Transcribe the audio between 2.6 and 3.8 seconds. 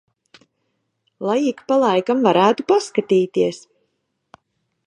paskatīties.